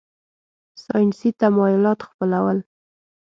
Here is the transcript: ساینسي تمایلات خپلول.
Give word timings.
ساینسي 0.83 1.29
تمایلات 1.41 1.99
خپلول. 2.09 2.57